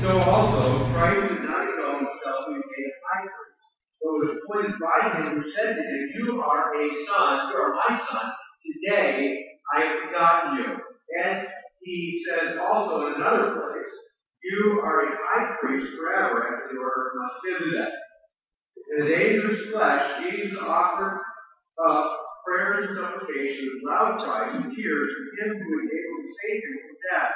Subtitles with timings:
[0.00, 3.58] so also Christ did not go himself to be made a high priest,
[4.00, 7.74] but was appointed by him who said to him, You are a son, you are
[7.74, 8.30] my son.
[8.62, 10.76] Today I have begotten you.
[11.24, 11.48] As
[11.82, 13.92] he says also in another place,
[14.44, 17.94] You are a high priest forever after the order of Melchizedek.
[18.92, 21.18] In the days of his flesh, Jesus offered
[21.88, 26.30] up prayers and supplication with loud cries and tears to him who was able to
[26.38, 27.34] save him from death.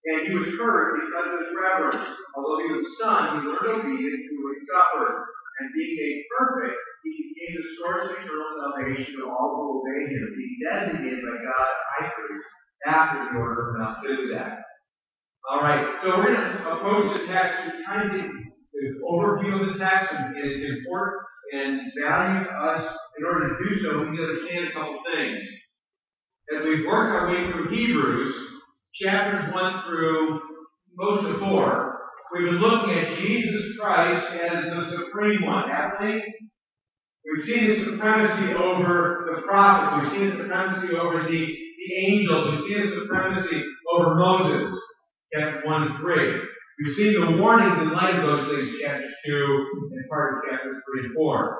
[0.00, 2.04] And he was heard because of his reverence.
[2.32, 5.14] Although he was a son, he learned obedience through what he suffered.
[5.60, 10.08] And being made perfect, he became the source of eternal salvation to all who obey
[10.08, 11.68] him, being designated by God
[12.00, 12.48] high priest
[12.88, 14.56] after the order of Melchizedek.
[15.50, 18.30] All right, so we're going to approach the text with kind of
[18.72, 21.20] the overview of the text, and it's important
[21.52, 22.96] and value to us.
[23.18, 25.42] In order to do so, we need to understand a couple things.
[26.56, 28.34] As we work our way through Hebrews,
[28.94, 30.40] chapters 1 through
[30.96, 31.98] most of 4,
[32.32, 36.22] we've been looking at Jesus Christ as the supreme one, haven't we?
[37.24, 40.02] We've seen his supremacy over the prophets.
[40.02, 42.50] We've seen his supremacy over the, the angels.
[42.50, 43.62] We've seen his supremacy
[43.94, 44.78] over Moses,
[45.32, 46.40] chapter 1 and 3.
[46.82, 50.76] We've seen the warnings in light of those things, chapters 2 and part of chapters
[50.96, 51.58] 3 and 4.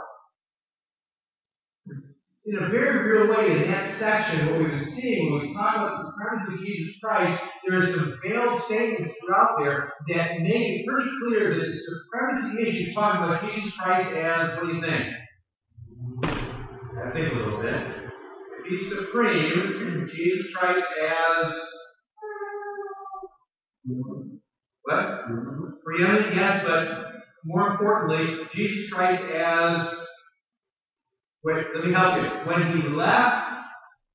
[2.47, 5.77] In a very real way, in that section, what we've been seeing when we talk
[5.77, 10.81] about the supremacy of Jesus Christ, there are some veiled statements throughout there that make
[10.81, 14.75] it pretty clear that the supremacy issue is talking about Jesus Christ as, what do
[14.75, 15.05] you think?
[16.25, 17.87] I think a little bit.
[18.69, 20.87] He's supreme, Jesus Christ
[21.45, 21.53] as
[24.83, 24.97] what?
[24.97, 25.65] Mm-hmm.
[25.85, 26.89] Preeminent, yes, but
[27.45, 30.07] more importantly, Jesus Christ as
[31.45, 32.29] wait, let me help you.
[32.51, 33.61] When he left,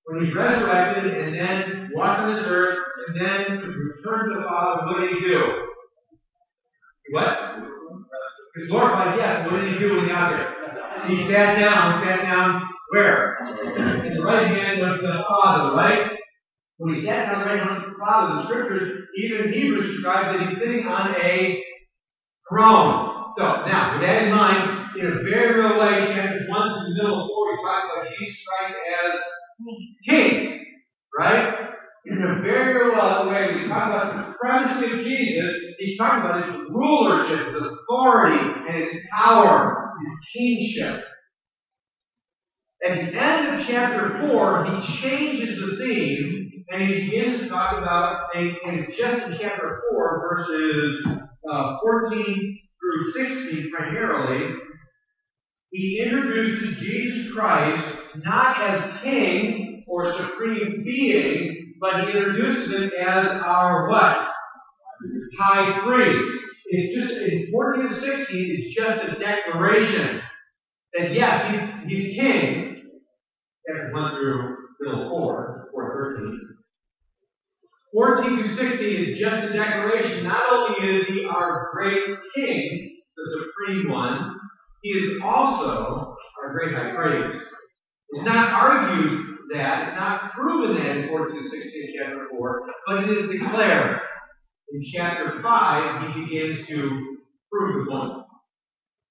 [0.05, 4.85] when he resurrected, and then walked on this earth, and then returned to the Father,
[4.85, 5.67] what did he do?
[7.11, 7.59] What?
[8.55, 9.51] He glorified, yes.
[9.51, 11.07] What did he do when he got there?
[11.07, 13.37] He sat down, sat down where?
[14.05, 16.17] In the right hand of the Father, right?
[16.77, 20.37] When he sat down the right hand of the Father, the scriptures, even Hebrews describe
[20.37, 21.63] that he's sitting on a
[22.49, 23.33] throne.
[23.37, 26.95] So, now, with that in mind, in a very real way, chapters 1 to the
[26.95, 29.19] middle 4, we talk about Jesus Christ as
[30.07, 30.65] King.
[31.17, 31.69] Right?
[32.05, 35.61] In a very real way, we talk about the supremacy of Jesus.
[35.79, 41.03] He's talking about his rulership, his authority, and his power, his kingship.
[42.85, 47.77] At the end of chapter 4, he changes the theme and he begins to talk
[47.77, 51.07] about, and just in chapter 4, verses
[51.51, 54.55] uh, 14 through 16 primarily,
[55.75, 57.83] he introduces Jesus Christ
[58.23, 64.25] not as king or supreme being, but he introduces him as our what?
[65.37, 66.43] High priest.
[66.67, 70.21] It's just in 14 to 16 it's just a declaration
[70.93, 72.81] that yes, he's he's king.
[73.67, 76.39] Chapter 1 through middle 4, 4 13.
[77.93, 80.23] 14 to 16 is just a declaration.
[80.23, 81.99] Not only is he our great
[82.33, 84.35] king, the supreme one,
[84.85, 87.43] he is also our great high priest.
[88.09, 93.17] It's not argued that, it's not proven that in 14 16 chapter 4, but it
[93.17, 93.99] is declared.
[94.71, 97.17] In chapter 5, he begins to
[97.51, 98.25] prove the point.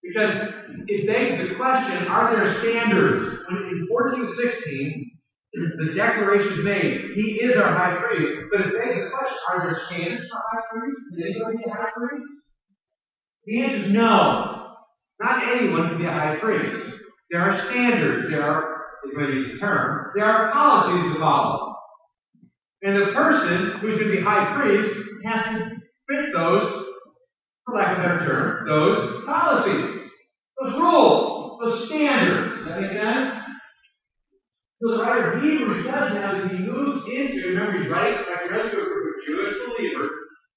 [0.05, 0.53] Because
[0.87, 3.41] it begs the question, are there standards?
[3.49, 5.11] When in 14 to 16,
[5.55, 8.45] the declaration is made, he is our high priest.
[8.53, 11.01] But it begs the question, are there standards for high priest?
[11.15, 12.27] Is anybody a high priest?
[13.47, 14.64] The answer is no.
[15.21, 16.93] Not anyone can be a high priest.
[17.31, 21.73] There are standards, there are, if I use the term, there are policies to follow.
[22.83, 24.91] And the person who's going to be high priest
[25.25, 25.55] has to
[26.09, 26.63] fit those,
[27.65, 30.03] for lack of a better term, those policies,
[30.61, 32.57] those rules, those standards.
[32.57, 33.31] Does that make sense?
[34.83, 38.19] So the writer of Hebrews does now as he moves into, remember he's writing,
[38.51, 40.09] writing to a group of Jewish believers,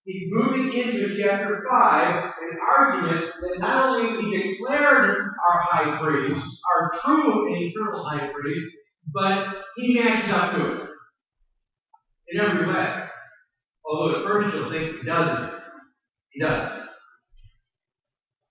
[0.08, 5.98] he's moving into chapter 5, an argument that not only is he declared our high
[6.02, 6.46] priest,
[6.76, 8.72] our true and eternal high priest,
[9.14, 10.90] but he matches up to it.
[12.30, 13.04] In every way.
[13.86, 15.54] Although at first you'll think he doesn't.
[16.32, 16.88] He does.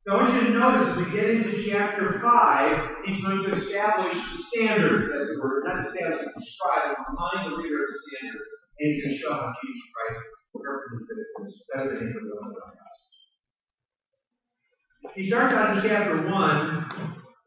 [0.06, 3.56] So I want you to notice as we get into chapter 5, he's going to
[3.56, 5.62] establish the standards, as it were.
[5.66, 8.48] Not establish, but describe remind the reader of the standards.
[8.78, 10.24] And he's going to show how Jesus Christ
[11.42, 12.98] this better than anybody else.
[15.14, 16.30] He starts out in chapter 1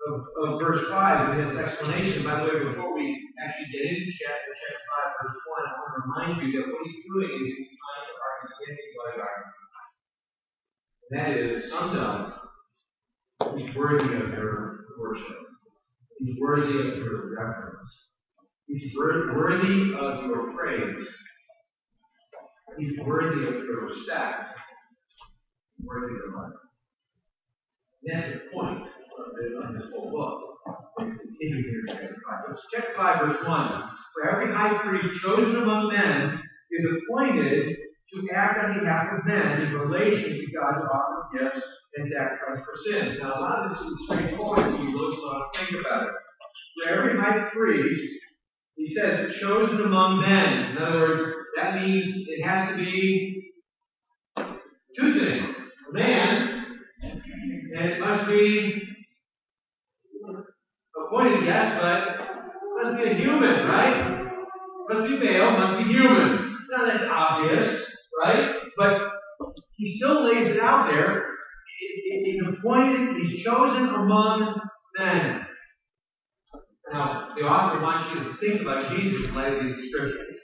[0.07, 2.23] of, of verse 5 with his explanation.
[2.23, 3.05] By the way, before we
[3.43, 6.81] actually get into chapter, chapter 5, verse 1, I want to remind you that what
[6.85, 8.49] he's doing is he's trying to argue
[8.97, 9.53] by argument.
[11.11, 12.27] that is up.
[13.57, 15.37] He's worthy of your worship.
[16.19, 17.89] He's worthy of your reverence.
[18.67, 21.07] He's worthy of your praise.
[22.77, 24.55] He's worthy of your respect.
[25.83, 26.59] Worthy of life.
[28.03, 30.41] That's the point of, this whole book.
[30.97, 32.39] Continue here in chapter 5.
[32.49, 33.83] Let's check 5 verse 1.
[34.13, 37.75] For every high priest chosen among men is appointed
[38.13, 41.65] to act on behalf of men in relation to God to offer gifts
[41.95, 43.17] and sacrifice for sin.
[43.19, 46.13] Now, a lot of this is straightforward if you look and think about it.
[46.83, 48.09] For every high priest,
[48.75, 50.71] he says, chosen among men.
[50.71, 53.51] In other words, that means it has to be
[54.97, 55.55] two things.
[55.89, 56.65] A man,
[57.01, 58.81] and it must be
[61.05, 64.31] appointed, yes, but must be a human, right?
[64.89, 66.57] Must be male, must be human.
[66.71, 67.85] Now that's obvious,
[68.23, 68.55] right?
[68.77, 69.09] But
[69.77, 71.25] he still lays it out there.
[72.25, 74.59] He's appointed, he's chosen among
[74.97, 75.45] men.
[76.91, 80.37] Now, the author wants you to think about Jesus in light of these descriptions.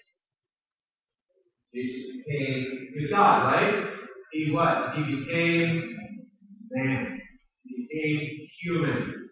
[1.75, 3.89] Jesus became, he was God, right?
[4.31, 4.95] He what?
[4.95, 5.97] He became
[6.71, 7.19] man.
[7.63, 9.29] He became human.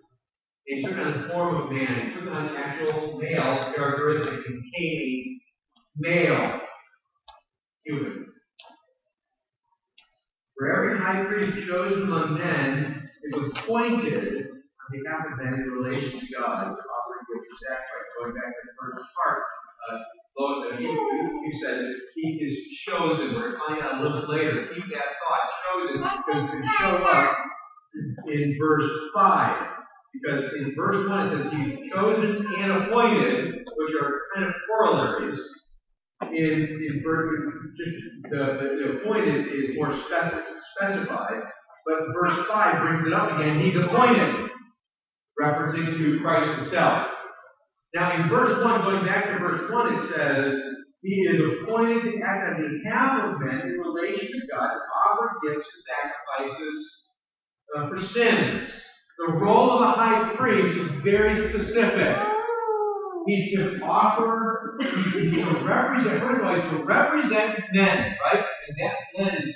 [0.66, 2.10] He took on the form of man.
[2.10, 5.40] He took on actual male characteristics and became
[5.98, 6.60] male
[7.86, 8.26] human.
[10.58, 16.20] For every high priest chosen among men is appointed on behalf of men in relation
[16.20, 18.08] to God to offer of sacrifice.
[18.20, 19.44] Going back to the first part,
[19.92, 20.00] uh,
[20.38, 21.86] Lois, you, you, you said
[22.16, 22.58] he is
[22.88, 23.36] chosen.
[23.36, 24.68] We're going to find out a little bit later.
[24.74, 25.46] Keep that thought.
[25.70, 27.36] Chosen because to show up
[28.28, 29.68] in verse 5.
[30.14, 35.40] Because in verse 1 it says he's chosen and appointed, which are kind of corollaries.
[36.22, 37.40] In, in verse,
[37.78, 37.96] just
[38.32, 40.44] the, the, the appointed is more specific,
[40.80, 41.42] specified,
[41.86, 43.60] but verse 5 brings it up again.
[43.60, 44.50] He's appointed,
[45.40, 47.13] referencing to Christ himself.
[47.94, 50.62] Now, in verse 1, going back to verse 1, it says,
[51.04, 55.32] He is appointed to act on behalf of men in relation to God, to offer
[55.46, 57.04] gifts and sacrifices
[57.78, 58.70] uh, for sins.
[59.20, 62.18] The role of a high priest is very specific.
[63.28, 68.44] He's to offer, he's to represent, first of all, he's to represent men, right?
[68.68, 69.56] And that men is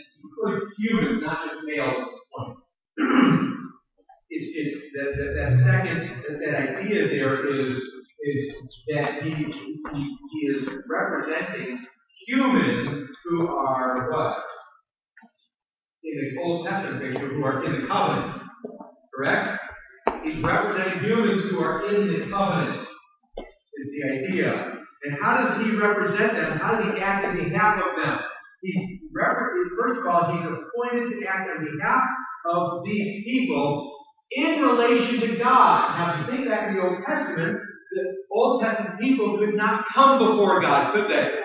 [0.77, 3.36] humans, not just males at this point.
[4.97, 8.55] That, that, that second, that, that idea there is, is
[8.89, 11.85] that he, he, he is representing
[12.25, 14.37] humans who are what?
[16.03, 18.41] In the Old Testament picture, who are in the covenant.
[19.13, 19.59] Correct?
[20.23, 22.87] He's representing humans who are in the covenant,
[23.37, 24.73] is the idea.
[25.03, 26.57] And how does he represent them?
[26.57, 28.19] How does he act on behalf of them?
[28.63, 32.03] He's first of all, he's appointed to act on behalf
[32.51, 33.96] of these people
[34.37, 35.97] in relation to God.
[35.97, 37.57] Now, if you think back to the Old Testament,
[37.91, 41.39] the Old Testament people could not come before God, could they?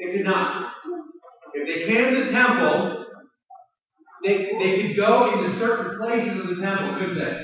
[0.00, 0.72] They could not.
[1.54, 3.06] If they came to the temple,
[4.24, 7.38] they, they could go into certain places of the temple, couldn't they?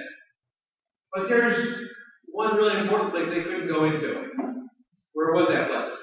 [1.15, 1.89] But there's
[2.27, 4.25] one really important place they couldn't go into.
[5.13, 5.99] Where was that place?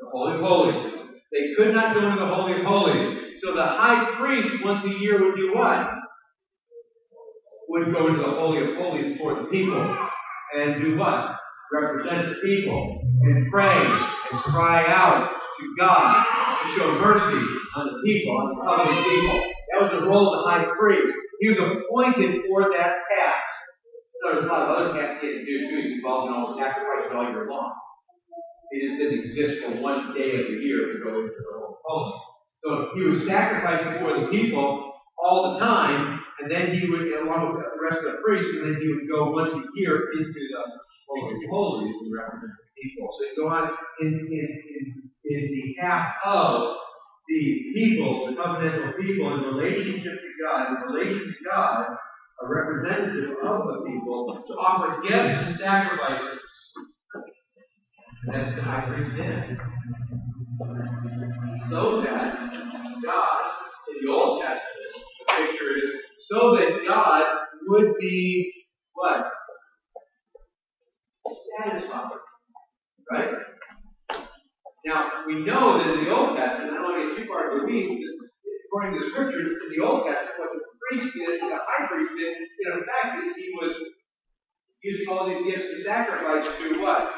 [0.00, 0.92] The Holy of Holies.
[1.32, 3.40] They could not go into the Holy of Holies.
[3.40, 5.95] So the high priest once a year would do what?
[7.76, 9.76] Would go into the Holy of Holies for the people.
[10.56, 11.36] And do what?
[11.70, 13.02] Represent the people.
[13.20, 17.44] And pray and cry out to God to show mercy
[17.76, 19.52] on the people, on the covenant people.
[19.68, 21.12] That was the role of the high priest.
[21.40, 23.48] He was appointed for that task.
[24.24, 25.82] There's a lot of other tasks he had to do too.
[25.82, 27.72] He's involved in all the sacrifices all year long.
[28.72, 31.76] He just didn't exist for one day of the year to go into the holy.
[31.76, 32.20] of Holies.
[32.64, 34.92] So he was sacrificing for the people
[35.22, 38.74] all the time, and then he would, along with the rest of the priests, and
[38.74, 40.62] then he would go once a year into the
[41.08, 43.08] Holy of Holies and represent the people.
[43.12, 46.76] So he'd go on in, in, in, in behalf of
[47.28, 51.86] the people, the covenantal people, in relationship to God, in relation to God,
[52.42, 56.38] a representative of the people, to offer gifts and sacrifices.
[58.26, 59.58] That's the high priest did.
[61.70, 62.52] So that
[63.04, 63.50] God,
[63.88, 64.75] in the Old Testament,
[66.26, 67.24] so that God
[67.68, 68.52] would be
[68.94, 69.26] what?
[71.62, 72.10] Satisfied.
[73.10, 73.30] Right?
[74.84, 77.50] Now, we know that in the Old Testament, I don't want to get too far
[77.50, 78.02] into the weeds,
[78.66, 82.12] according to the scriptures, in the Old Testament, what the priest did, the high priest
[82.18, 83.74] did, in fact, is he was
[84.82, 87.14] using all these gifts to sacrifice to what?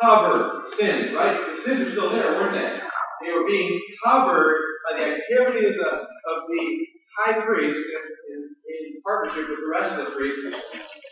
[0.00, 1.54] Cover sins, right?
[1.54, 2.80] The sins were still there, weren't they?
[3.24, 4.56] They were being covered
[4.88, 6.87] by the activity of the, of the
[7.18, 10.44] high priest in, in, partnership with the rest of the priests,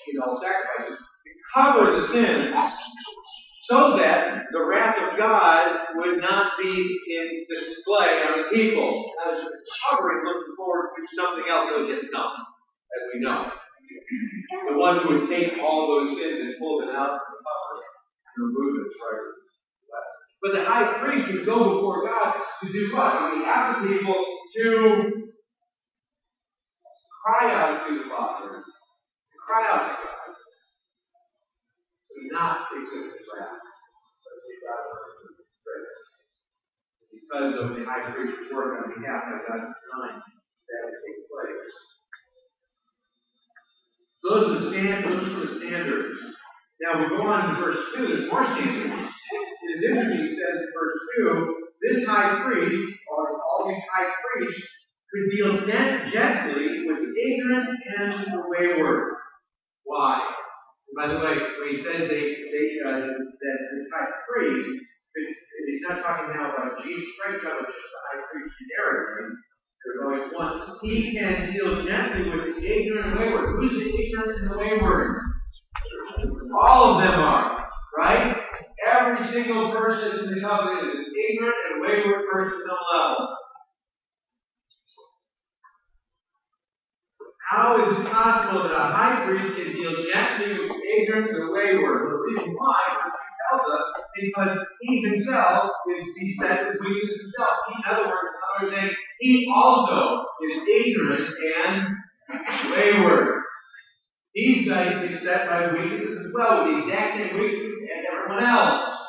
[0.06, 2.54] you know, sacrifices, to cover the sins
[3.62, 9.12] so that the wrath of God would not be in display on the people.
[9.26, 9.42] As
[9.90, 13.50] covering, looking forward to something else that would yet come, as we know.
[14.68, 17.82] The one who would take all those sins and pull them out of the cover
[18.36, 18.90] and remove them
[20.42, 23.14] But the high priest would go before God to do what?
[23.14, 24.24] On behalf of people
[24.56, 25.15] to
[27.26, 30.30] cry out to the Father, to cry out to God,
[32.14, 33.66] to not accept his wrath,
[34.22, 34.82] but to God
[35.26, 36.06] his grace.
[37.10, 41.66] Because of the high priest's work on behalf of God's design, that would take place.
[44.22, 45.26] Those are the standards.
[45.26, 46.18] Those are the standards.
[46.78, 48.06] Now we go on to verse two.
[48.06, 48.94] There's more standards.
[49.02, 50.28] It is interesting.
[50.28, 54.62] He says in verse two, this high priest, or all these high priests,
[55.10, 57.12] could deal gently with the
[57.46, 59.14] ignorant and the wayward.
[59.84, 60.34] Why?
[60.88, 65.82] And by the way, when he says they, they uh, that this high priest, he's
[65.88, 69.36] not talking now about Jesus Christ, but just the high priest generically.
[69.84, 70.78] There's always one.
[70.82, 73.54] He can deal gently with the ignorant and wayward.
[73.60, 75.20] Who's the ignorant and the wayward?
[76.60, 78.42] All of them are, right?
[78.84, 83.36] Every single person in the covenant is an ignorant and wayward person at some level.
[87.48, 91.48] How is it possible that a high priest can deal gently with the ignorant and
[91.48, 92.10] the wayward?
[92.10, 92.82] The reason why,
[93.50, 93.84] tells us,
[94.16, 97.56] because he himself is beset with weakness himself.
[97.70, 101.34] In other words, in other words, he also is ignorant
[101.64, 101.96] and
[102.72, 103.42] wayward.
[104.32, 104.66] He's
[105.36, 109.06] beset by weaknesses as well, with the exact same weaknesses as everyone else.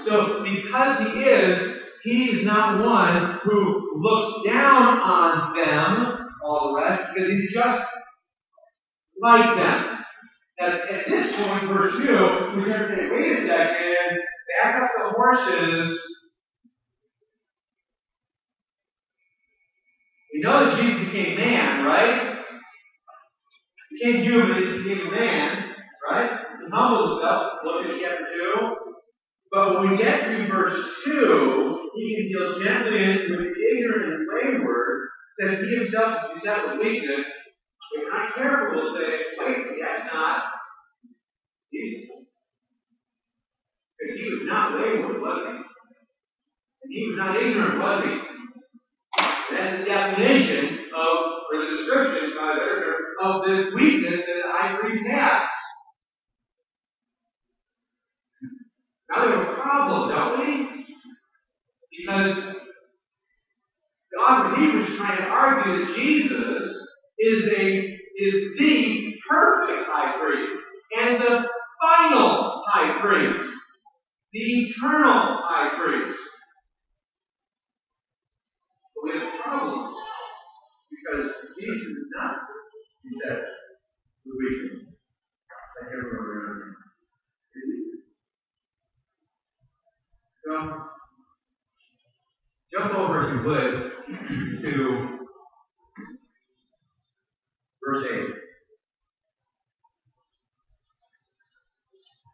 [0.00, 6.82] So, because he is, he is not one who looks down on them all the
[6.82, 7.82] rest because he's just
[9.20, 9.84] like them.
[10.60, 14.18] At, at this point, verse 2, we start to say, wait a second,
[14.56, 15.96] back up the horses.
[20.34, 22.27] We know that Jesus became man, right?
[23.98, 25.74] Became human, he became a man,
[26.08, 26.30] right?
[26.60, 28.76] He humbled himself, look at 2.
[29.50, 34.12] But when we get to verse 2, he can deal gently and with the ignorant
[34.12, 35.08] and wayward
[35.40, 37.26] says he himself is beset with weakness,
[37.92, 40.42] if not careful, will say, wait, that's not
[41.72, 42.08] Jesus.
[43.98, 45.52] Because he was not wayward, was he?
[46.82, 48.20] And he was not ignorant, was he?
[49.50, 51.18] That's the definition of,
[51.52, 55.42] or the description, by the of this weakness that I priest has.
[59.10, 60.86] Now we have a problem, don't we?
[61.96, 62.58] Because
[64.18, 70.18] author of Hebrews is trying to argue that Jesus is a is the perfect high
[70.18, 70.64] priest
[70.98, 71.44] and the
[71.80, 73.48] final high priest,
[74.32, 76.18] the eternal high priest.
[78.94, 79.87] But we have a problem
[81.68, 82.34] Jesus is not,
[83.02, 83.44] he says,
[84.24, 84.72] the weak
[85.76, 86.76] like everyone around him.
[90.44, 90.52] So,
[92.72, 95.18] jump over, if you would, to
[97.84, 98.34] verse 8.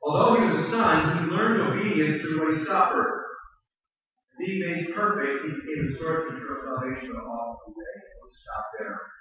[0.04, 3.22] Although he was a son, he learned obedience through what he suffered.
[4.38, 7.94] Being made perfect, he became the source of salvation for all who obey.
[8.20, 9.13] We'll stop there.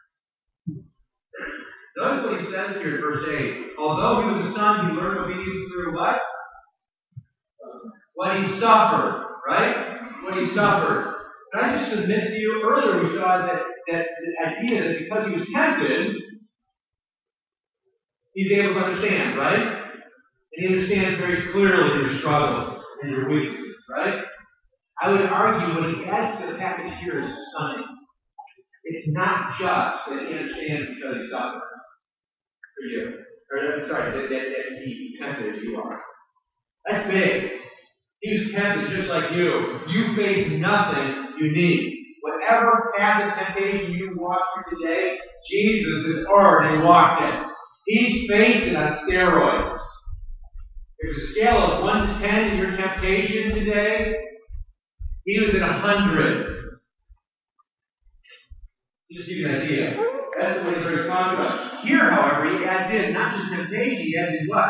[1.96, 3.72] Notice what he says here in verse 8.
[3.77, 6.20] Although he was a son, he learned obedience through what?
[8.15, 10.00] What he suffered, right?
[10.24, 11.15] What he suffered.
[11.53, 12.63] Can I just submit to you?
[12.65, 16.15] Earlier we saw that, that the idea that because he was tempted,
[18.34, 19.60] he's able to understand, right?
[19.60, 24.24] And he understands very clearly your struggles and your weaknesses, right?
[25.01, 27.86] I would argue what he adds to the package here is stunning.
[28.84, 33.13] It's not just that he understands because he suffered for you.
[33.52, 36.00] Or, I'm sorry, that, that, that he tempted as you are.
[36.88, 37.52] That's big.
[38.22, 39.80] He was tempted just like you.
[39.88, 42.00] You face nothing unique.
[42.22, 45.18] Whatever path of temptation you walk through today,
[45.50, 47.48] Jesus has already walked it.
[47.86, 49.80] He's it on steroids.
[51.02, 54.16] There's a scale of 1 to 10 in your temptation today.
[55.25, 56.52] He was at 100.
[59.13, 59.96] Just give you an idea.
[60.39, 61.79] That's already talking about.
[61.82, 64.70] Here, however, he adds in not just temptation, he adds in what?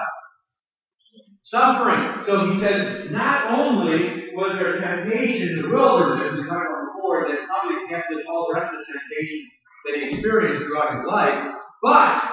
[1.44, 2.24] Suffering.
[2.26, 7.26] So he says, not only was there temptation in the wilderness, we talked about before,
[7.30, 7.40] with
[8.30, 9.50] all the rest of the temptation
[9.86, 11.54] that he experienced throughout his life.
[11.82, 12.24] But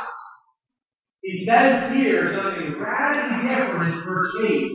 [1.22, 4.72] he says here something radically different in verse 8.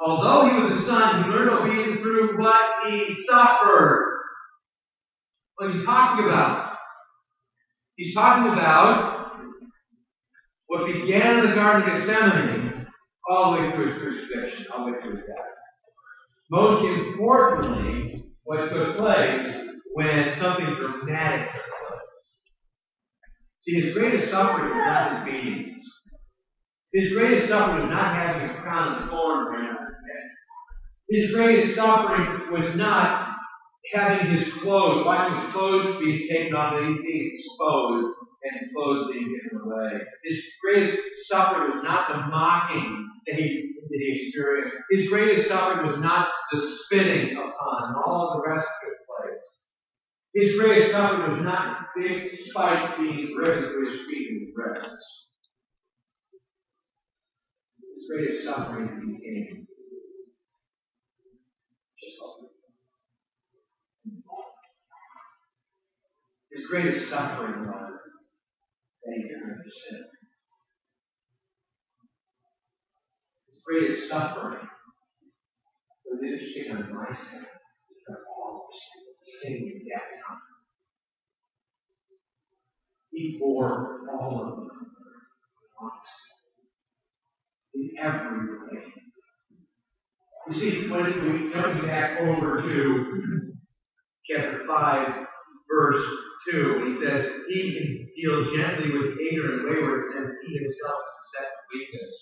[0.00, 4.15] Although he was a son, he learned obedience through what he suffered.
[5.56, 6.72] What he's talking about?
[7.96, 9.40] He's talking about
[10.66, 12.86] what began in the Garden of Gethsemane
[13.30, 15.46] all the way through his crucifixion, all the way through his death.
[16.50, 19.56] Most importantly, what took place
[19.94, 22.40] when something dramatic took place.
[23.62, 25.82] See, his greatest suffering was not his beatings.
[26.92, 31.20] His greatest suffering was not having a crown of thorns around his head.
[31.20, 33.35] His greatest suffering was not
[33.94, 39.10] having his clothes, watching his clothes being taken off and being exposed and his clothes
[39.12, 40.00] being given away.
[40.24, 44.76] His greatest suffering was not the mocking that he, that he experienced.
[44.90, 49.46] His greatest suffering was not the spitting upon and all the rest took place.
[50.34, 55.06] His greatest suffering was not big spikes being driven through his feet and his breasts.
[57.80, 59.65] His greatest suffering became
[66.56, 67.92] His greatest suffering was
[69.04, 69.22] that he
[69.90, 70.04] sin.
[73.46, 74.66] His greatest suffering
[76.06, 77.46] was interesting on my side
[77.88, 78.68] because all
[79.20, 80.38] sin at that time.
[83.12, 84.70] He bore all of them
[87.74, 88.82] in every way.
[90.48, 93.52] You see, when we come back over to
[94.26, 95.26] chapter 5,
[95.68, 96.04] verse
[96.50, 101.26] 2, he says, He can deal gently with ignorant and wayward, and he himself is
[101.34, 102.14] set weakness.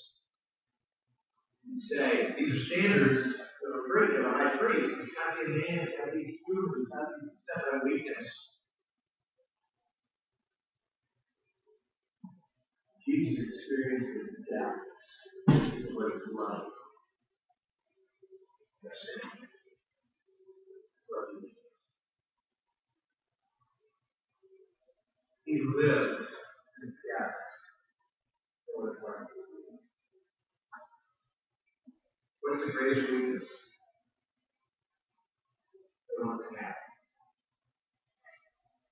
[1.66, 4.94] You say, these are standards of a priest, of a high priest.
[4.98, 7.28] It's got to be a man, it's got to be true, it's got to be
[7.46, 8.50] set by weakness.
[13.06, 14.80] Jesus experiences death
[15.94, 16.62] with love.
[18.92, 19.30] Sin.
[25.54, 26.26] He lived
[26.82, 27.38] in death
[28.66, 29.30] for life.
[32.42, 33.46] What's the greatest weakness?
[36.10, 36.74] That one can have.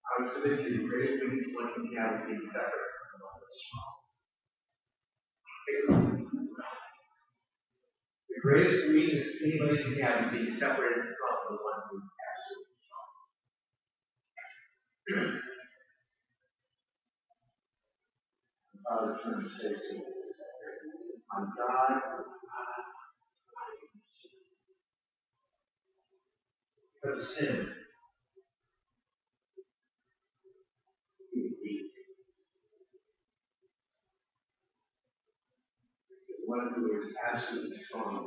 [0.07, 3.19] I would submit to you, the greatest weakness one can have is being separate from
[3.19, 3.99] the that's strong.
[8.31, 13.11] The greatest weakness anybody can have is being separated from the one who absolutely strong.
[18.72, 20.03] the Father turned to say to him,
[21.31, 22.03] My God,
[26.95, 27.69] because sin,
[36.47, 38.27] one who is absolutely strong.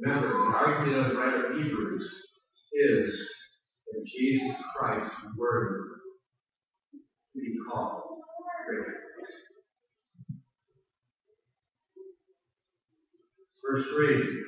[0.00, 2.10] Remember, the argument of the writer of Hebrews
[2.72, 3.28] is
[3.86, 6.03] that Jesus Christ is worthy
[7.34, 8.02] to be called
[13.64, 14.42] Verse 3.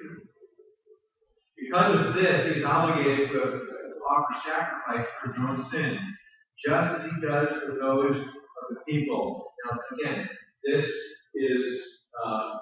[1.59, 3.63] Because of this, he is obligated to
[4.11, 6.01] offer sacrifice for his own sins,
[6.65, 9.53] just as he does for those of the people.
[9.65, 10.29] Now, again,
[10.65, 10.91] this
[11.35, 11.81] is
[12.25, 12.59] uh,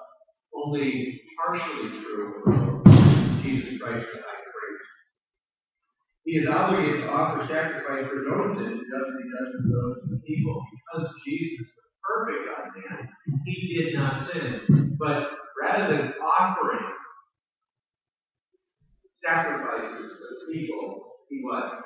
[0.55, 4.05] only partially true of Jesus Christ.
[6.25, 9.69] He is obligated to offer sacrifice for his own sins, just as he does for
[9.69, 10.65] those of the people.
[10.73, 13.09] Because Jesus was perfect God man,
[13.45, 14.97] he did not sin.
[14.97, 15.29] But
[15.61, 16.93] rather than offering
[19.15, 21.79] sacrifices to the people, he what?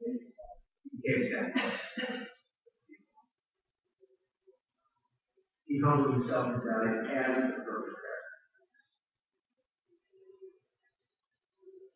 [0.00, 0.20] He
[1.00, 1.80] became sacrifice.
[5.66, 7.96] He humbled himself and died as the perfect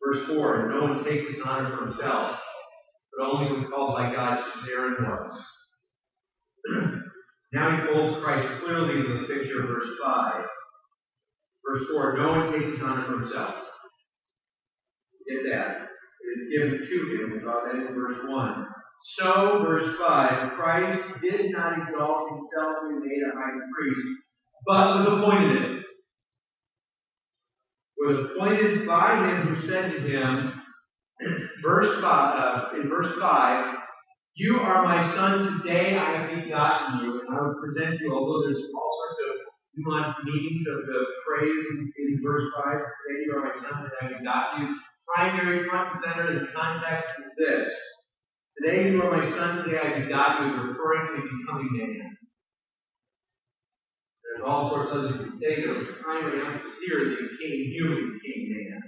[0.03, 2.39] Verse 4 And no one takes his honor for himself,
[3.15, 5.31] but only when called by God, just as Aaron was.
[7.53, 10.45] now he folds Christ clearly into the picture of verse 5.
[11.65, 13.55] Verse 4 No one takes his honor for himself.
[15.29, 15.87] Get that.
[16.21, 17.31] It is given to him.
[17.33, 18.65] We saw that in verse 1.
[19.03, 24.07] So, verse 5, Christ did not exalt himself to be made a high priest,
[24.67, 25.80] but was appointed.
[28.01, 30.53] Was appointed by him who said to him,
[31.61, 33.77] verse 5, uh, in verse 5,
[34.37, 38.47] You are my son, today I have begotten you, and I will present you, although
[38.47, 43.35] there's all sorts of nuanced meanings of the phrase in, in verse 5, today you
[43.35, 44.79] are my son, and I have begotten you.
[45.15, 47.69] primary front and center in context is this.
[48.57, 52.17] Today you are my son, today I begot you, referring to becoming man.
[54.45, 58.19] All sorts of others you can say that the primary emphasis here he became human,
[58.21, 58.81] became man.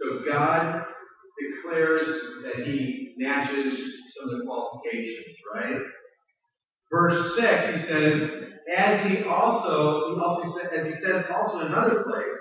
[0.00, 0.84] So God
[1.38, 2.08] declares
[2.44, 3.78] that he matches
[4.16, 5.80] some of the qualifications, right?
[6.90, 8.30] Verse 6, he says,
[8.76, 12.38] as he also, he also said, as he says also in another place,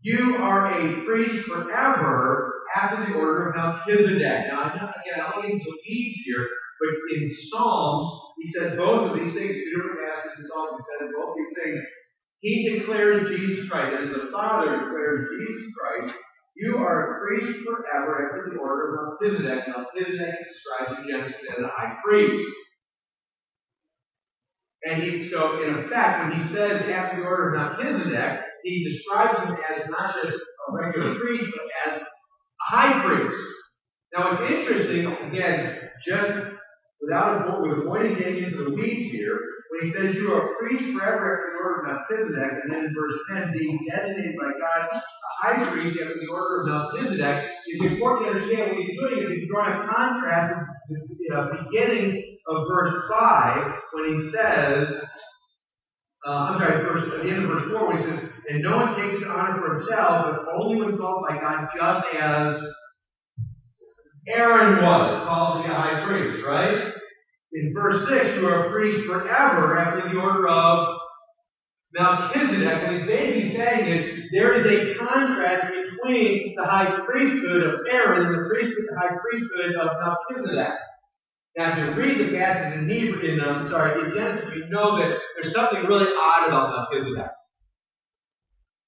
[0.00, 4.48] you are a priest forever after the order of Melchizedek.
[4.48, 6.48] Now, I'm not, again, I don't get into the weeds here,
[6.84, 8.10] but in Psalms,
[8.42, 9.50] he said both of these things.
[9.50, 10.04] If you remember
[10.36, 11.80] in Psalms, he said both these things.
[12.40, 16.14] He declares Jesus Christ, and the Father declares Jesus Christ.
[16.56, 19.64] You are a priest forever after the order of Melchizedek.
[19.66, 22.48] Melchizedek describes in Genesis as a high priest.
[24.86, 29.38] And he, so in effect, when he says after the order of Melchizedek, he describes
[29.40, 32.06] him as not just a regular priest, but as a
[32.70, 33.42] high priest.
[34.12, 36.53] Now it's interesting, again, just
[37.04, 39.38] without with avoiding getting into the weeds here,
[39.70, 42.84] when he says you are a priest forever after the order of Melchizedek, and then
[42.86, 47.50] in verse 10, being designated by God a high priest after the order of Melchizedek,
[47.66, 50.54] it's important to understand what he's doing is he's drawing a contrast
[50.88, 55.04] with the uh, beginning of verse 5 when he says,
[56.26, 58.76] uh, I'm sorry, verse, at the end of verse 4 when he says, and no
[58.76, 62.74] one takes honor for himself, but only when called by God, just as
[64.28, 66.92] Aaron was called to be a high priest, right?
[67.52, 70.96] In verse 6, you are a priest forever after the order of
[71.92, 72.82] Melchizedek.
[72.82, 78.26] What he's basically saying is there is a contrast between the high priesthood of Aaron
[78.26, 80.72] and the priesthood, the high priesthood of Melchizedek.
[81.56, 84.96] Now, if you read the passage in Hebrew, in um, sorry, in Genesis, you know
[84.98, 87.30] that there's something really odd about Melchizedek.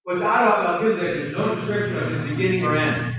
[0.03, 3.16] What's odd about Melchizedek is no description of his beginning or end.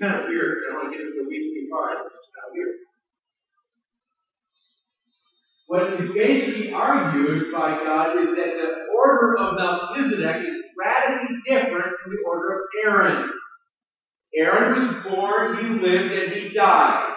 [0.00, 0.58] Kind of weird.
[0.70, 1.30] I want to get into the.
[1.30, 2.74] It's kind of weird.
[5.66, 11.92] What is basically argued by God is that the order of Melchizedek is radically different
[12.02, 13.30] from the order of Aaron.
[14.34, 17.14] Aaron was born, he lived, and he died.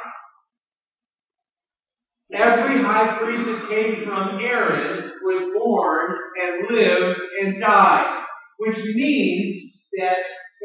[2.34, 8.24] Every high priest that came from Aaron was born and lived and died.
[8.58, 10.18] Which means that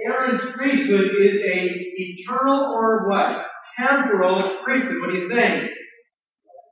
[0.06, 3.48] Aaron's priesthood is a eternal or what?
[3.76, 4.96] Temporal priesthood.
[5.00, 5.70] What do you think?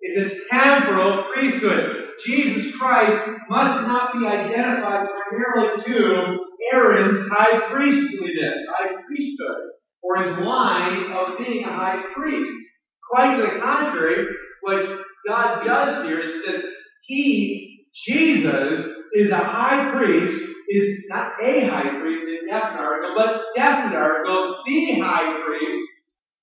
[0.01, 2.11] It's a temporal priesthood.
[2.25, 6.39] Jesus Christ must not be identified primarily to
[6.73, 9.57] Aaron's high priestliness, high priesthood,
[10.03, 12.55] or his line of being a high priest.
[13.11, 14.27] Quite to the contrary,
[14.63, 14.83] what
[15.29, 16.65] God does here is says
[17.03, 24.57] he, Jesus, is a high priest, is not a high priest in article, but article,
[24.67, 25.89] the high priest,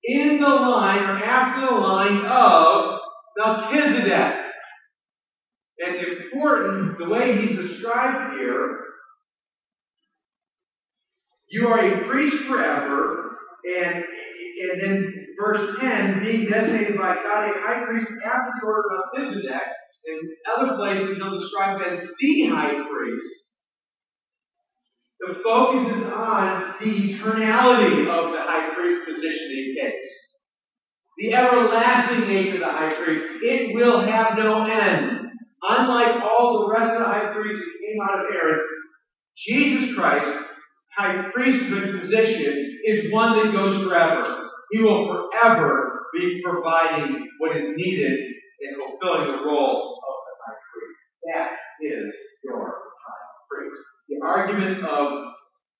[0.04, 2.98] in the line or after the line of
[3.38, 4.40] Melchizedek.
[5.76, 8.84] It's important the way he's described here
[11.54, 13.36] you are a priest forever,
[13.76, 18.82] and, and then verse 10, being designated by God a high priest after the order
[18.90, 19.60] of Melchizedek,
[20.06, 20.18] in
[20.56, 23.43] other places he'll describe as the high priest.
[25.26, 30.08] The focus is on the eternality of the high priest position he takes.
[31.18, 33.24] The everlasting nature of the high priest.
[33.42, 35.28] It will have no end.
[35.62, 38.60] Unlike all the rest of the high priests who came out of Aaron,
[39.36, 40.44] Jesus Christ
[40.96, 44.50] high priesthood position is one that goes forever.
[44.70, 48.18] He will forever be providing what is needed
[48.60, 50.98] in fulfilling the role of the high priest.
[51.32, 53.82] That is your high priest.
[54.08, 55.24] The argument of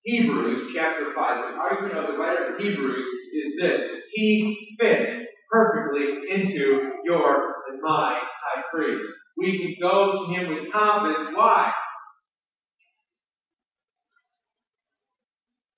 [0.05, 3.91] Hebrews, chapter 5, the argument of the writer of Hebrews is this.
[4.13, 9.11] He fits perfectly into your and my high priest.
[9.37, 11.31] We can go to him with confidence.
[11.35, 11.73] Why?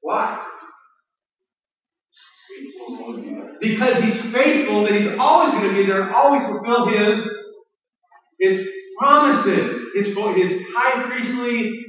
[0.01, 0.45] Why?
[3.61, 7.29] Because he's faithful, that he's always going to be there, always fulfill his,
[8.41, 8.65] his
[8.99, 11.86] promises, his, his high priestly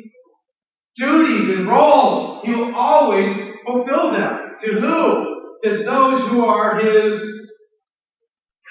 [0.97, 2.43] duties and roles.
[2.43, 4.55] He will always fulfill them.
[4.61, 5.59] To who?
[5.63, 7.21] To those who are his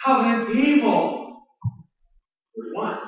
[0.04, 1.42] covenant people.
[2.54, 2.98] There's one.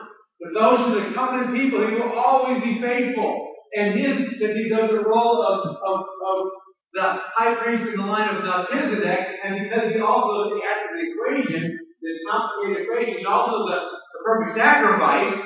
[0.42, 3.46] To those who are the covenant people, he will always be faithful.
[3.76, 6.46] And his, since he's of the role of, of, of
[6.94, 11.78] the high priest in the line of Melchizedek, and because he also to the equation,
[12.00, 15.36] it's not the complicated equation, he's also the, the perfect sacrifice,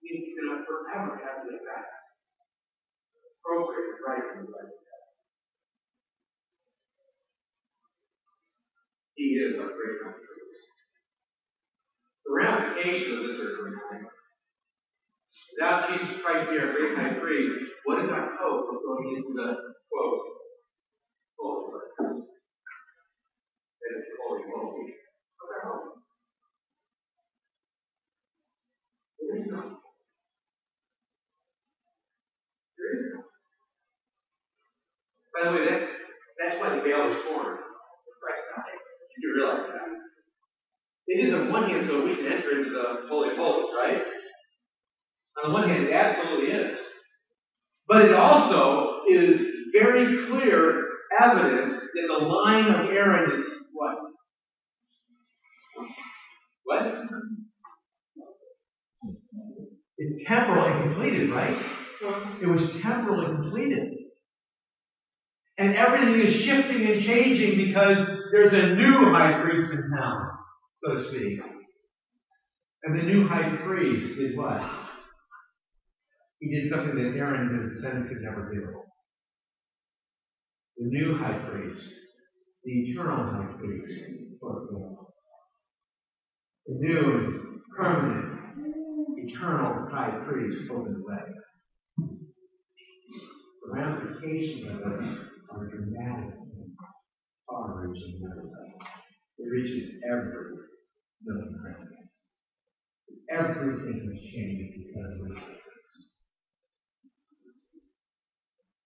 [0.00, 1.94] he's going to forever have the effect.
[3.44, 4.52] Appropriate, right from the.
[9.16, 10.62] He is our great high priest.
[12.24, 14.06] The ramification of this are very
[15.56, 19.34] Without Jesus Christ being our great high priest, what is our hope of going into
[19.34, 19.54] the
[19.90, 20.20] quote
[21.38, 22.24] holy place?
[23.80, 24.94] That is the holy holy.
[25.38, 25.94] What's our hope?
[29.20, 29.76] There is none.
[32.78, 33.24] There is none.
[35.34, 35.88] By the way, that,
[36.38, 38.78] that's why the veil was torn when Christ died.
[39.18, 39.84] You realize that.
[41.06, 44.02] It is on one hand so we can enter into the Holy of Holies, right?
[45.42, 46.80] On the one hand, it absolutely is.
[47.86, 50.82] But it also is very clear
[51.20, 53.96] evidence that the line of Aaron is what?
[56.64, 56.94] What?
[59.98, 61.56] It's temporally completed, right?
[62.40, 64.03] It was temporally completed.
[65.56, 70.30] And everything is shifting and changing because there's a new high priest in town,
[70.84, 71.38] so to speak.
[72.82, 74.68] And the new high priest is what?
[76.40, 78.66] He did something that Aaron and his descendants could never do.
[80.76, 81.86] The new high priest,
[82.64, 83.94] the eternal high priest,
[86.66, 88.58] the new, permanent,
[89.18, 91.22] eternal high priest opened the way.
[93.62, 96.70] The ramifications of it are dramatic and
[97.48, 98.20] far reaching
[99.38, 100.44] It reaches every.
[103.30, 105.44] Everything has changed because of this.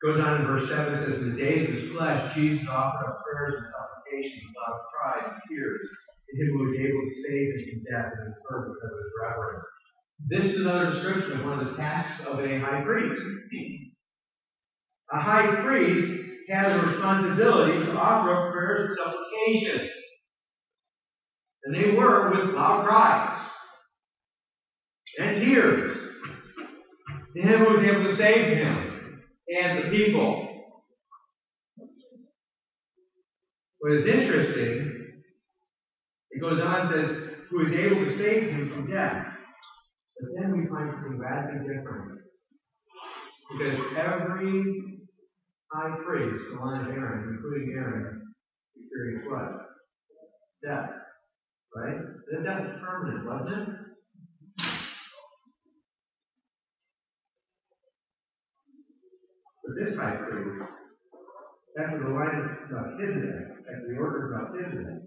[0.02, 3.04] Goes on in verse 7, it says, In the days of his flesh, Jesus offered
[3.04, 5.81] up prayers and supplications without cries and tears
[6.31, 9.12] to him who was able to save him from death and his because of his
[9.22, 9.64] reverence.
[10.28, 13.20] This is another description of one of the tasks of a high priest.
[15.11, 19.90] A high priest has a responsibility to offer up prayers and supplications.
[21.64, 23.38] And they were with loud cries
[25.18, 25.98] and tears
[27.37, 29.20] to him who was able to save him
[29.62, 30.44] and the people.
[33.80, 35.22] What is interesting,
[36.30, 37.16] it goes on and says,
[37.50, 39.24] who is able to save him from death.
[40.20, 42.18] But then we find something radically different.
[43.52, 44.97] Because every
[45.72, 48.22] high priest, the line of Aaron, including Aaron,
[48.76, 49.68] experienced what?
[50.64, 50.90] Death.
[51.74, 51.98] Right?
[52.33, 53.74] That death was permanent, wasn't it?
[59.64, 60.62] But this high priest,
[61.78, 65.02] after the line of Melchizedek, after the order of Melchizedek,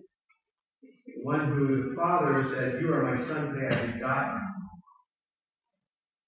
[1.07, 4.39] the one who the father said, You are my son, I have begotten.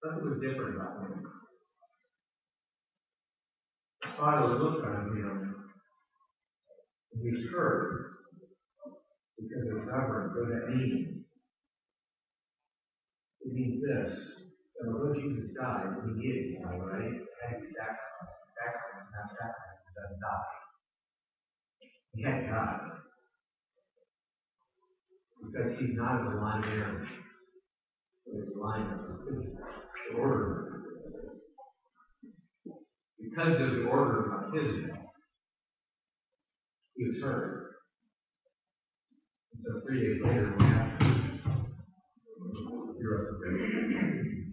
[0.04, 1.24] Something was different about him.
[4.18, 5.56] Father looked on him
[7.14, 8.14] and he hurt
[9.38, 11.26] because of does that mean?
[13.42, 14.12] It means this.
[14.80, 17.14] That although Jesus died, he did die, right?
[17.44, 18.40] Had to sacrifice.
[18.56, 20.52] Sacrifice, not sacrifice, doesn't die.
[22.16, 22.80] He had die.
[25.44, 27.08] Because he's not in the line of Aaron.
[28.26, 30.73] He's the line of the order
[33.34, 34.96] because of the order of Melchizedek,
[36.96, 37.76] he was heard.
[39.66, 40.94] So three days later, we have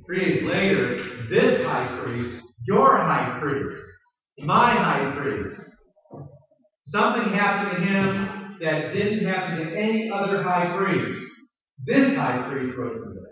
[0.06, 3.80] Three days later, this high priest, your high priest,
[4.38, 5.60] my high priest,
[6.88, 11.20] something happened to him that didn't happen to any other high priest.
[11.86, 13.30] This high priest from the dead.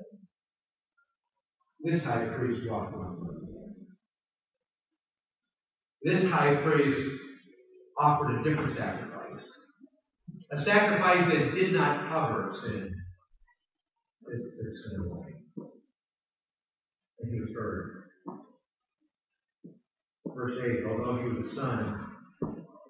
[1.80, 3.37] This high priest walked on the
[6.02, 7.00] this high priest
[8.00, 9.44] offered a different sacrifice.
[10.52, 12.94] A sacrifice that did not cover sin.
[14.26, 15.34] It took sin away.
[17.20, 18.04] And he was buried.
[20.34, 22.04] Verse 8, although he was a son,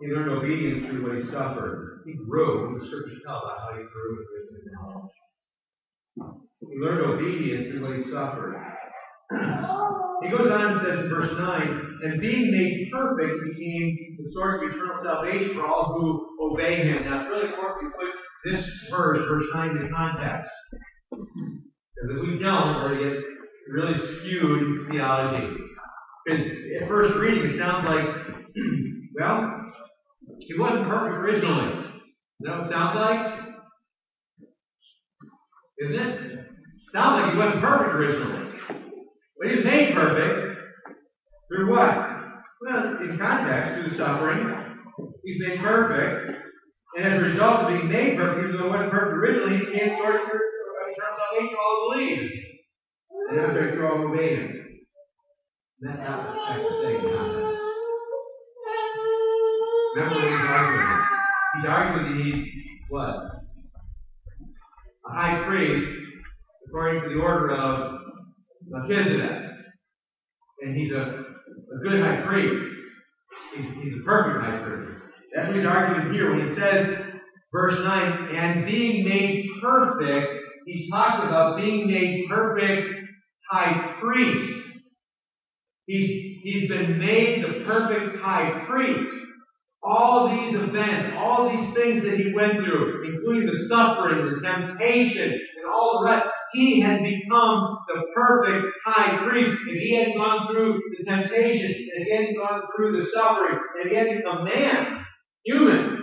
[0.01, 2.03] he learned obedience through what he suffered.
[2.07, 2.79] He grew.
[2.79, 5.11] The scriptures tell about how he grew in knowledge.
[6.61, 8.68] He learned obedience through what he suffered.
[9.31, 14.63] He goes on and says in verse 9, and being made perfect became the source
[14.63, 17.05] of eternal salvation for all who obey him.
[17.05, 18.15] Now it's really important we put
[18.45, 20.49] this verse, verse 9, in context.
[21.11, 23.25] Because if we don't, we're going to get
[23.71, 25.57] really skewed theology.
[26.25, 26.47] Because
[26.81, 28.07] at first reading, it sounds like,
[29.21, 29.73] well,
[30.39, 31.85] he wasn't perfect originally.
[32.41, 33.41] You know what it sounds like?
[35.81, 36.39] Isn't it?
[36.93, 38.88] Sounds like he wasn't perfect originally.
[39.41, 40.59] But he's made perfect
[41.49, 42.19] through what?
[42.61, 44.77] Well, in context, through suffering.
[45.25, 46.39] He's made perfect.
[46.97, 49.67] And as a result of being made perfect, even though he wasn't perfect originally, he
[49.67, 50.41] became source for
[50.91, 52.31] eternal salvation all who believe.
[53.31, 54.55] And after through all who obey him.
[55.81, 57.59] That's not that's the in context.
[59.95, 60.87] Remember what he's arguing.
[61.55, 62.53] He's arguing that he's
[62.89, 63.15] what?
[65.07, 65.89] A high priest
[66.67, 67.98] according to the order of
[68.71, 69.45] Melchizedek.
[70.61, 71.25] And he's a,
[71.75, 72.77] a good high priest.
[73.55, 74.93] He's, he's a perfect high priest.
[75.35, 77.05] That's what he's arguing here when he says,
[77.53, 80.27] verse 9, and being made perfect,
[80.67, 82.87] he's talking about being made perfect
[83.51, 84.59] high priest.
[85.87, 89.15] He's, he's been made the perfect high priest.
[89.83, 95.31] All these events, all these things that he went through, including the suffering, the temptation,
[95.31, 99.59] and all the rest, he had become the perfect high priest.
[99.69, 103.91] If he hadn't gone through the temptation, and he hadn't gone through the suffering, and
[103.91, 105.05] he hadn't become man,
[105.45, 105.99] human,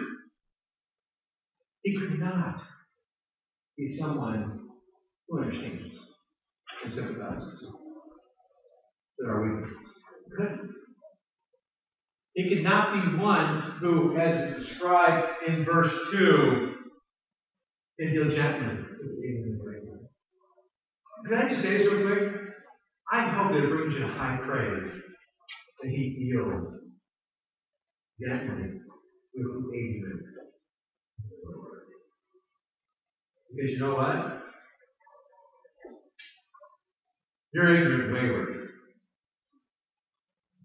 [1.83, 2.61] he could not
[3.77, 4.69] be someone
[5.27, 5.97] who understands
[6.83, 7.65] and sympathizes
[9.17, 9.77] with our weaknesses.
[10.35, 10.71] Couldn't.
[12.33, 16.73] He could not be one who, as described in verse 2,
[17.99, 19.94] can deal gently with the
[21.23, 22.33] Can I just say this real quick?
[23.11, 24.91] I hope that it brings you high praise
[25.81, 26.75] that he deals
[28.19, 28.71] gently
[29.35, 30.21] with ignorant.
[33.55, 34.41] Because you know what?
[37.53, 38.69] You're ignorant wayward.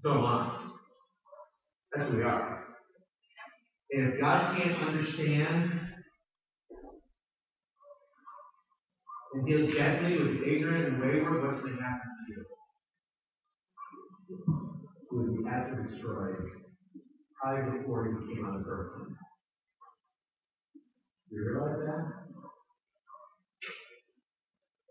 [0.02, 0.70] So am I.
[1.94, 2.64] That's who we are.
[3.92, 5.89] And if God can't understand
[9.32, 12.44] and deal gently with ignorant and wayward, going to happen to you?
[15.10, 16.36] You would be absolutely destroyed
[17.40, 18.92] probably before you came on earth.
[21.30, 22.04] Do you realize that?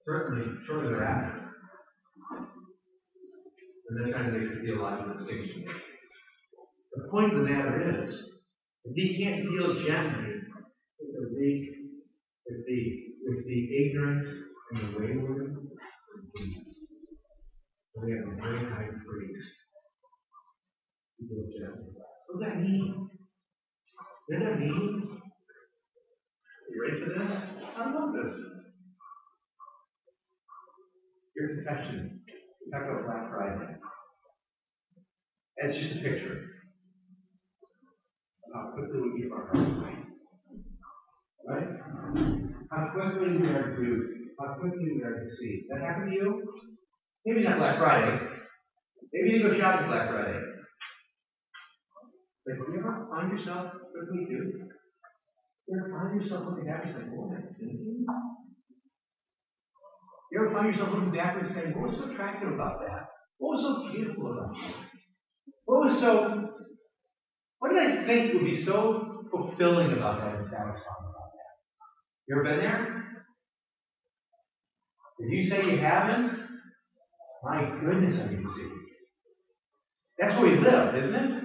[0.07, 1.51] Certainly, shortly thereafter.
[3.89, 5.65] And then trying to make a theological distinction.
[6.95, 8.09] The point of the matter is,
[8.85, 10.33] if he can't deal gently
[10.99, 11.69] with the weak,
[12.45, 12.63] the
[13.29, 14.27] with the ignorant
[14.71, 15.55] and the wayward,
[17.95, 19.55] we have a very high priest
[21.19, 21.35] who.
[22.27, 23.09] What does that mean?
[24.29, 25.03] Does that mean?
[26.65, 27.33] Are you ready for this?
[27.77, 28.35] I love this.
[31.35, 32.21] Your confession.
[32.65, 33.75] We talked about Black Friday.
[35.57, 36.45] It's just a picture
[38.53, 39.95] how quickly we give our hearts away.
[41.47, 42.48] Right?
[42.71, 45.27] How quickly we are to how quickly we are.
[45.69, 46.53] That happened to you?
[47.25, 48.19] Maybe not Black Friday.
[49.11, 50.39] Maybe you go shopping Black Friday.
[52.45, 54.65] But do you ever find yourself quickly do?
[55.67, 58.05] You ever find yourself looking back and saying, "What I thinking?"
[60.31, 63.07] You ever find yourself looking back and saying, "What was so attractive about that?
[63.39, 64.85] What was so beautiful about that?
[65.65, 66.49] What was so
[67.59, 71.08] what did I think would be so fulfilling about that and satisfying?
[72.29, 73.05] You ever been there?
[75.17, 76.39] If you say you haven't,
[77.43, 78.69] my goodness, I need to see.
[80.19, 81.43] That's where we live, isn't it?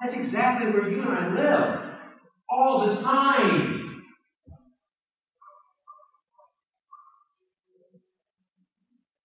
[0.00, 1.96] That's exactly where you and I live.
[2.50, 3.78] All the time.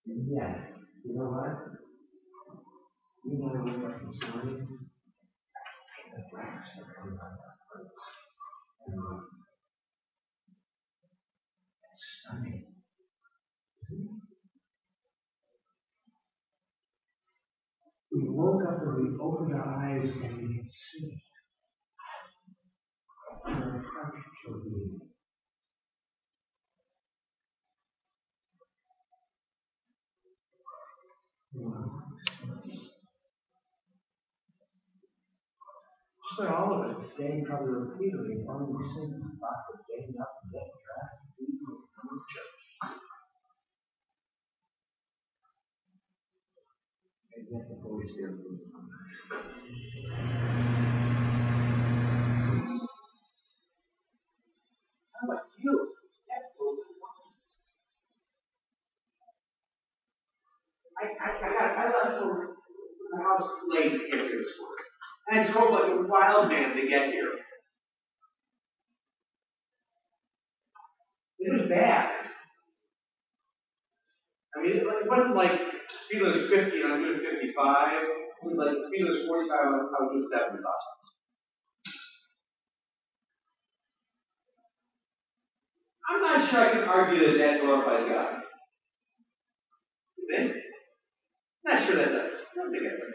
[0.06, 0.70] And yet,
[1.04, 1.50] you know what?
[3.24, 4.68] You know what this morning?
[12.28, 12.64] Stunning.
[18.12, 21.22] We woke up and we opened our eyes and we could see.
[23.46, 24.98] Our heart shall be.
[36.28, 40.32] Just like all of us, today probably repeatedly of these the thoughts of getting up
[40.44, 42.06] and getting dressed and How
[55.24, 55.94] about you?
[61.00, 61.38] I, I,
[63.22, 64.78] house late to get to this work.
[65.28, 67.32] And I drove like a wild man to get here.
[71.40, 71.87] It was bad.
[74.58, 75.60] I mean, it wasn't like
[76.02, 78.02] speed is 50 and I'm doing 55.
[78.42, 80.64] It was like speed is 45 and I was doing 75.
[86.10, 88.42] I'm not sure I can argue that that glorifies God.
[90.28, 90.52] Think?
[91.64, 92.32] Not sure that does.
[92.32, 93.14] I don't think it does.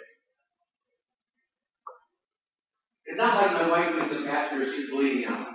[3.06, 5.48] It's not like my wife is the pastor, she's bleeding out.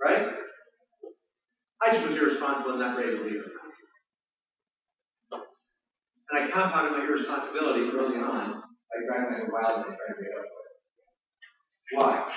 [0.00, 0.28] Right?
[1.82, 3.52] I just was irresponsible and not ready to leave her.
[6.30, 10.22] And I compounded my irresponsibility early on by driving like a wild and trying to
[10.22, 10.46] get up.
[11.92, 12.32] Why?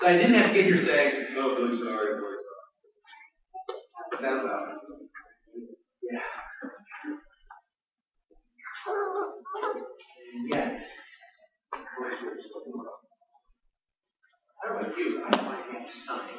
[0.00, 2.36] So I didn't have to get here saying, oh, really sorry, really sorry.
[4.10, 4.78] What's that about?
[6.02, 6.20] Yeah.
[10.52, 10.82] Yes.
[14.62, 16.38] I don't know about you, I find that stunning.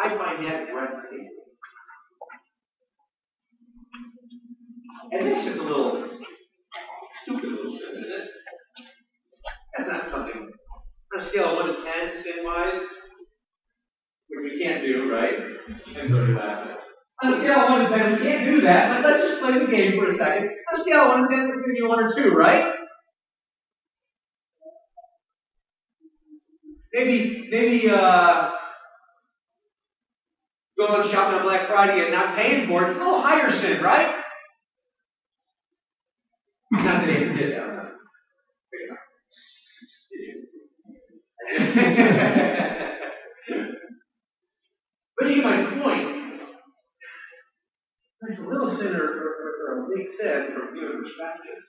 [0.00, 1.28] I find that breathtaking.
[5.12, 6.08] And that's just a little
[7.22, 8.28] stupid little sin, isn't it?
[9.76, 10.50] That's not something
[11.14, 12.82] on a scale of 1 to 10, sin wise,
[14.28, 15.38] which we can't do, right?
[17.22, 19.58] On a scale of 1 to 10, we can't do that, but let's just play
[19.58, 20.50] the game for a second.
[20.72, 22.74] On a scale of 1 to 10, let's give you 1 or 2, right?
[26.94, 28.50] Maybe, maybe, uh,
[30.86, 33.82] going shopping on Black Friday and not paying for it, it's a little higher sin,
[33.82, 34.14] right?
[36.72, 37.72] Not that he did that.
[45.18, 46.22] but you get my point.
[48.28, 49.30] It's a little sin or, or,
[49.68, 51.66] or, a big sin from human perspectives.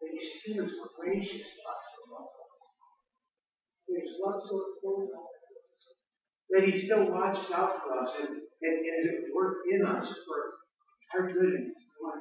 [0.00, 1.93] But he still is gracious to us.
[3.86, 5.06] Is whatsoever
[6.50, 11.18] that he still watches out for us and, and, and is at in us for
[11.18, 12.20] our good and his glory.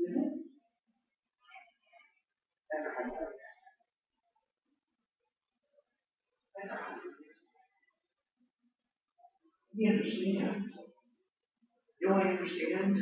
[0.00, 0.32] Isn't it?
[2.70, 3.38] That's a high place.
[6.56, 7.32] That's a high place.
[9.74, 10.72] He understands.
[12.00, 13.00] You know what he understands?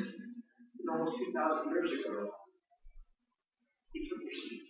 [0.91, 2.31] Almost 2,000 years ago,
[3.93, 4.70] he took your seat.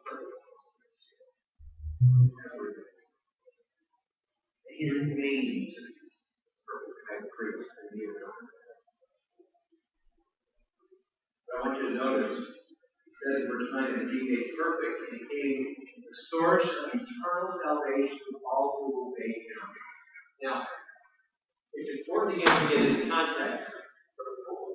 [4.81, 5.77] he remains
[6.65, 8.09] perfect high priest in you.
[11.45, 14.97] But I want you to notice, he says in verse 9 that he made perfect
[15.05, 19.69] and became the source of eternal salvation to all who obey him.
[20.49, 20.65] Now,
[21.77, 23.69] it's important again to get into context.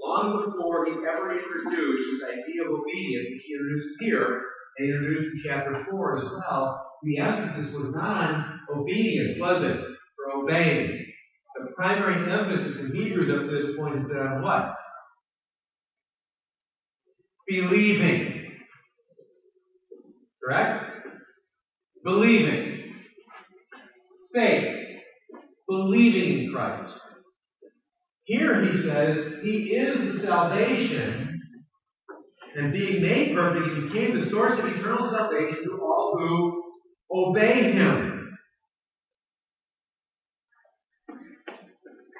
[0.07, 5.34] Long before he ever introduced this idea of obedience, he introduces here, and he introduced
[5.34, 9.80] in chapter 4 as well, the emphasis was not on obedience, was it?
[10.16, 11.07] For obeying.
[11.59, 14.74] The primary emphasis in Hebrews up to this point has been on what?
[17.49, 18.53] Believing.
[20.42, 20.84] Correct?
[22.05, 22.94] Believing.
[24.34, 24.74] Faith.
[25.68, 26.94] Believing in Christ.
[28.24, 31.40] Here he says he is the salvation,
[32.57, 36.65] and being made perfect, he became the source of eternal salvation to all who
[37.11, 38.36] obey him.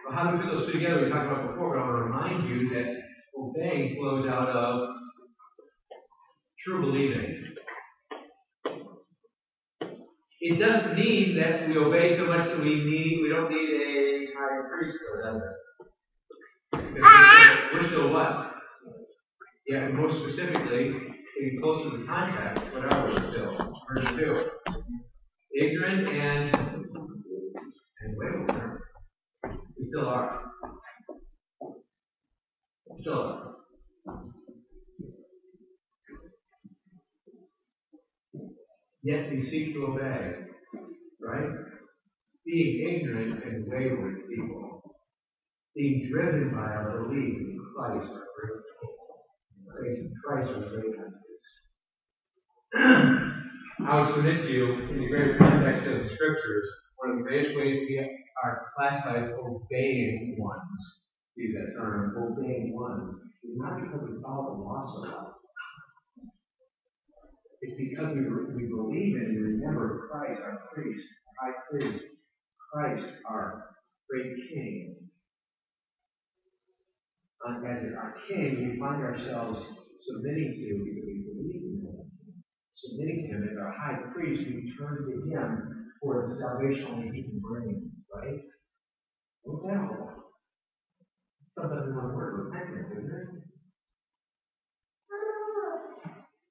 [0.07, 1.05] Well, how do we put those two together?
[1.05, 2.95] We talked about before, but I want to remind you that
[3.37, 4.89] obeying flows out of
[6.65, 7.45] true believing.
[10.41, 14.27] It doesn't mean that we obey so much that we need we don't need a
[14.39, 17.03] high priest, does it?
[17.73, 18.53] We're still what?
[19.67, 20.93] Yeah, and more specifically,
[21.41, 23.75] getting closer to the context, whatever we're still.
[23.93, 24.56] Verse 2.
[25.87, 26.85] Ignorant and
[28.01, 28.81] and wayward.
[29.79, 30.43] We still are.
[32.91, 33.55] We still are.
[39.03, 40.35] Yet we seek to obey.
[41.21, 41.51] Right?
[42.45, 44.67] Being ignorant and wayward people
[45.77, 48.27] being driven by our belief in Christ, our
[49.79, 50.95] great Christ, our great
[53.87, 55.37] I would submit to you, in the greater
[56.27, 57.99] scriptures, one of the greatest ways we
[58.43, 60.79] are classified as obeying ones,
[61.37, 63.15] use that term, obeying ones,
[63.45, 65.37] is not because we follow the law so well.
[67.63, 68.23] It's because we,
[68.55, 71.07] we believe in and remember Christ, our priest,
[71.41, 72.05] high priest,
[72.73, 73.77] Christ, our
[74.11, 74.97] great king.
[77.47, 79.61] As our king, we find ourselves
[80.01, 82.11] submitting to because we believe in him.
[82.73, 87.11] Submitting to him as our high priest, we turn to him for the salvation only
[87.15, 88.41] he can bring, right?
[89.43, 90.23] What's that all about?
[91.53, 93.47] Something in one word, repentance, isn't it?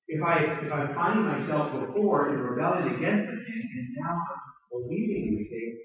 [0.08, 4.40] If I if I find myself before in rebellion against the king, and now I'm
[4.72, 5.78] believing the king,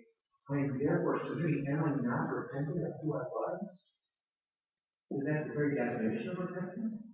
[0.50, 3.60] I am therefore submitting, am I not repenting of who I was?
[5.10, 7.09] Is that the very definition of repentance?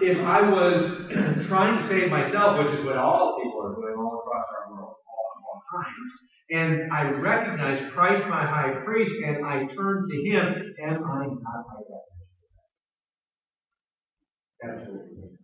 [0.00, 0.82] If I was
[1.46, 4.94] trying to save myself, which is what all people are doing all across our world,
[5.06, 6.10] all at all times,
[6.52, 11.64] and I recognize Christ my high priest, and I turn to him, am I not
[11.68, 12.20] my definition?
[14.64, 15.38] Absolutely.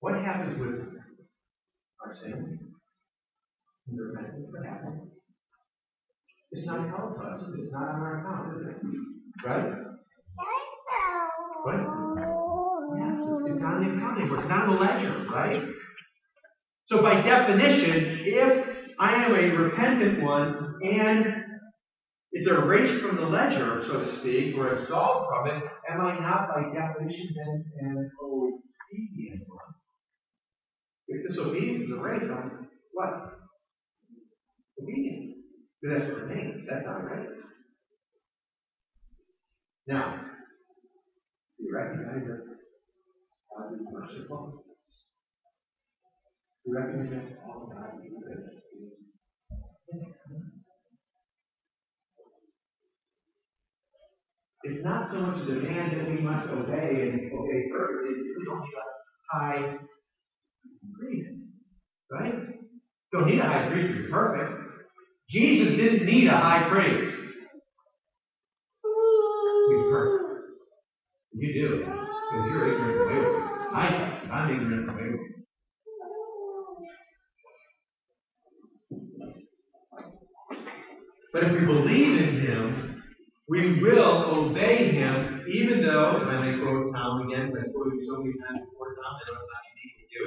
[0.00, 0.80] What happens with
[2.04, 2.58] our sin?
[3.86, 5.10] What happens?
[6.50, 7.40] It's not held to us.
[7.56, 8.76] It's not on our account, is it?
[9.46, 9.72] Right?
[11.62, 12.01] What?
[13.12, 14.32] It's, not the accounting.
[14.32, 15.62] It's the ledger, right?
[16.86, 21.44] So by definition, if I am a repentant one and
[22.32, 26.48] it's erased from the ledger, so to speak, or absolved from it, am I not
[26.48, 29.58] by definition then an obedient one?
[31.08, 33.34] If disobedience is erased, I'm what?
[34.82, 35.36] Obedient.
[35.82, 36.66] But that's what means.
[36.66, 37.28] That's not right.
[39.86, 40.24] Now,
[41.58, 42.61] you recognize that
[43.56, 44.64] God is merciful?
[46.66, 48.12] Recognize that's all God is?
[54.64, 58.12] It's not so much a demand that we must obey and obey perfectly.
[58.38, 59.76] We don't need a high
[60.98, 61.30] priest,
[62.10, 62.34] right?
[63.12, 64.50] Don't need a high priest to be perfect.
[65.30, 67.12] Jesus didn't need a high priest.
[69.68, 70.22] He's perfect.
[71.34, 73.11] You do, because you're ignorant
[73.74, 75.32] I, I'm ignorant of wayward.
[81.32, 83.02] But if we believe in Him,
[83.48, 87.94] we will obey Him, even though, and I may quote Tom again, but I've quoted
[87.98, 89.62] you so many times before, Tom, I know it's not
[89.96, 90.24] with you,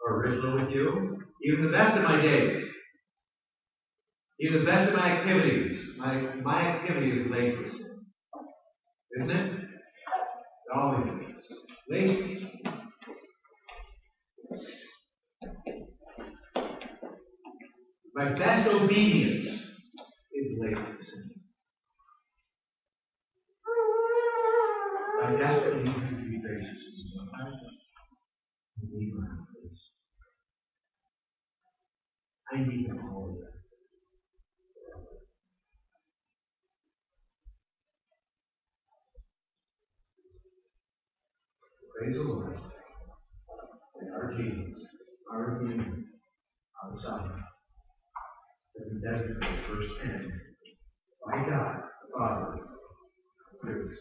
[0.00, 1.18] or original with you.
[1.44, 2.64] Even the best of my days,
[4.40, 7.84] even the best of my activities, my, my activity is lazy.
[9.18, 9.52] Isn't it?
[9.52, 11.44] It always is.
[11.90, 12.31] Lazy.
[18.14, 19.46] My best obedience
[20.32, 21.06] is laziness.
[25.22, 26.78] I desperately need you to be gracious.
[27.32, 29.80] I need my please.
[32.52, 33.52] I need all of that.
[41.98, 42.58] Praise the Lord.
[44.00, 44.86] And our Jesus,
[45.32, 45.98] our Redeemer,
[46.82, 47.41] our Messiah,
[49.02, 50.40] been designated first ten
[51.26, 52.58] by God, the Father,
[53.60, 53.98] priest,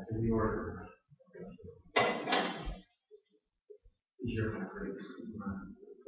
[0.00, 0.86] after the order.
[4.20, 5.04] Is your high priest.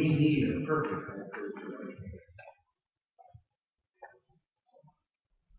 [0.09, 1.01] need a perfect.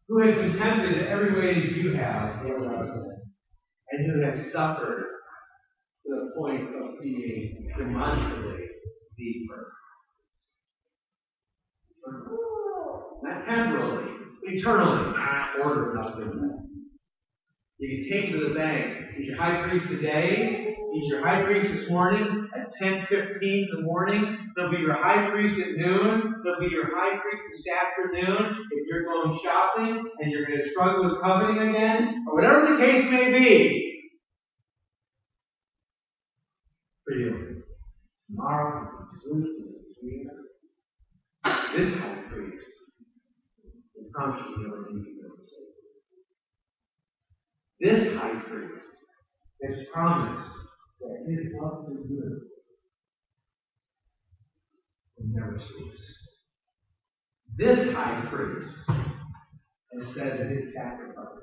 [0.09, 5.05] Who has been tempted in every way that you have, and who has suffered
[6.05, 8.67] to the point of being demonstrably
[9.17, 9.73] deeper.
[13.23, 14.18] Not temporally,
[14.49, 15.15] eternally.
[15.63, 16.69] Order nothing.
[17.79, 18.97] You can take to the bank.
[19.17, 20.77] He's your high priest today.
[20.93, 24.39] He's your high priest this morning at 10.15 in the morning.
[24.57, 26.35] He'll be your high priest at noon.
[26.45, 28.67] He'll be your high priest this afternoon.
[28.71, 32.79] If you're going shopping and you're going to struggle with coveting again, or whatever the
[32.79, 33.89] case may be,
[37.05, 37.63] for you.
[38.31, 38.89] Tomorrow.
[41.75, 41.95] This
[47.81, 48.83] This high priest
[49.63, 50.57] has promised
[51.01, 52.41] that his love for you
[55.17, 56.05] will never cease.
[57.57, 61.39] This high priest has said that his sacrifice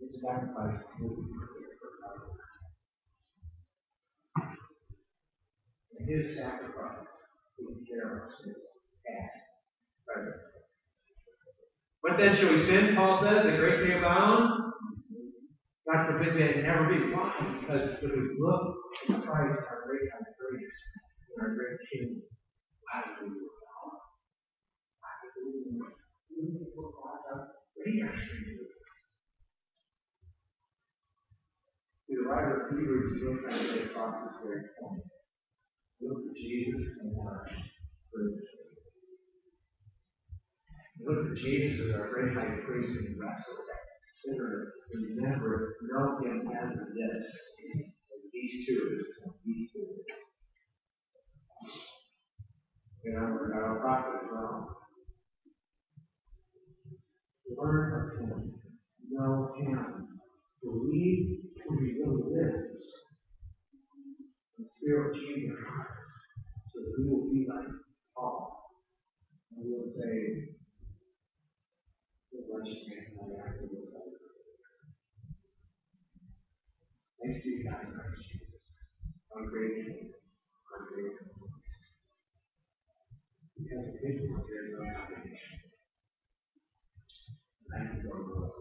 [0.00, 2.47] his sacrifice will be forever.
[6.08, 7.04] His sacrifice
[7.60, 8.54] will care of sin.
[12.00, 12.96] What then shall we sin?
[12.96, 14.72] Paul says, the great thing abound.
[15.84, 17.12] God forbid may it never be.
[17.12, 17.60] Why?
[17.60, 18.08] Because if we
[18.40, 18.62] look
[19.08, 20.80] at Christ, our great high priest,
[21.28, 22.24] and our great king,
[22.84, 24.00] why do we look out?
[25.00, 25.92] Why do we look
[27.04, 27.44] out?
[27.74, 28.64] What do you actually do?
[32.08, 35.04] The writer of Hebrews is to get across this very point.
[36.00, 37.46] Look at Jesus and our
[38.14, 38.34] great
[41.00, 43.84] Look at Jesus as our great high priest and wrestle that
[44.22, 44.72] sinner.
[44.94, 47.40] Remember, know him as this.
[48.32, 49.02] These two,
[49.44, 49.86] these two.
[53.04, 54.68] You know, we're not a prophet as.
[57.56, 58.54] Learn of him.
[59.10, 60.08] Know him.
[60.62, 62.67] Believe who he really is.
[64.88, 66.16] The Spirit change our hearts
[66.64, 67.68] so that we will be like
[68.16, 68.72] Paul.
[69.52, 70.48] And we will say,
[72.32, 74.16] the blessed man, my actor will cover.
[77.20, 78.64] Thanks be to God in Christ Jesus.
[79.84, 80.08] King,
[80.72, 81.36] our great King.
[83.60, 83.92] Because
[84.32, 85.68] work, there is no condemnation.
[87.68, 88.56] Thank you, Lord.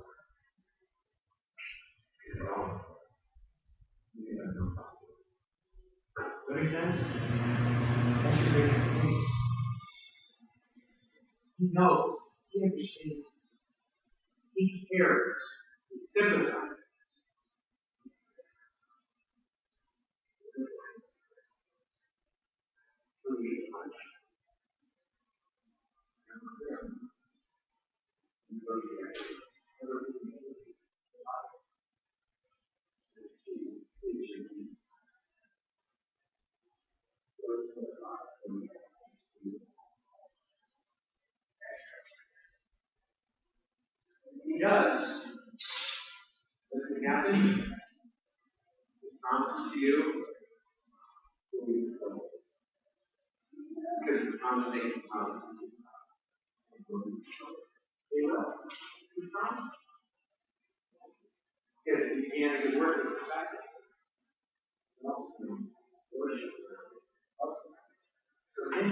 [2.20, 3.00] You're all.
[4.12, 4.98] You have no problem.
[6.18, 6.98] Does that make sense?
[11.60, 12.16] He knows.
[12.50, 13.58] He understands.
[14.56, 15.38] He cares.
[15.92, 16.78] He sympathizes.
[44.58, 45.22] He does.
[46.70, 47.38] What's going happen?
[49.02, 49.98] He promises to you
[51.54, 52.42] will be fulfilled.
[54.02, 54.74] Because he promised.
[54.74, 54.82] They
[58.26, 58.46] will.
[59.14, 59.78] He promised.
[61.86, 63.62] Because he began a good work with perspective.
[66.18, 66.54] Worship.
[67.44, 67.54] Oh.
[68.48, 68.88] So then,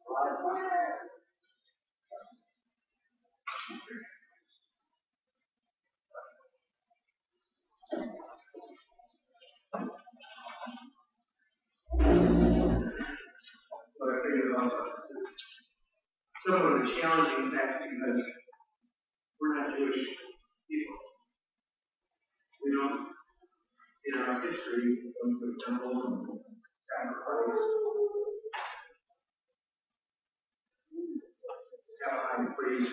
[0.00, 0.36] a lot of
[3.64, 3.80] what
[14.10, 15.24] I figured about us is
[16.46, 18.20] some of the challenging facts because
[19.40, 20.04] we're not Jewish
[20.68, 21.00] people.
[22.64, 23.00] We don't,
[24.04, 24.92] in our history
[25.24, 26.38] of the temple and
[26.84, 27.64] sacrifice,
[32.04, 32.92] have a high priest